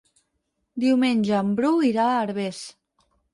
[0.83, 2.63] Diumenge en Bru irà a Herbers.